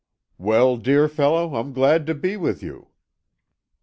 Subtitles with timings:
[0.39, 2.87] "Well, dear fellow, I'm glad to be with you."